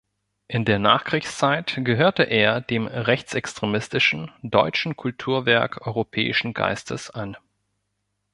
In 0.47 0.65
der 0.65 0.79
Nachkriegszeit 0.79 1.75
gehörte 1.83 2.23
er 2.23 2.59
dem 2.59 2.87
rechtsextremistischen 2.87 4.31
Deutschen 4.41 4.95
Kulturwerk 4.97 5.85
Europäischen 5.85 6.55
Geistes 6.55 7.11
an. 7.11 7.37